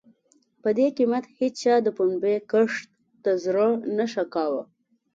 په 0.61 0.69
دې 0.77 0.87
قېمت 0.97 1.25
هېچا 1.37 1.75
د 1.85 1.87
پنبې 1.97 2.35
کښت 2.51 2.87
ته 3.23 3.31
زړه 3.43 3.67
نه 3.97 4.05
ښه 4.11 4.23
کاوه. 4.33 4.63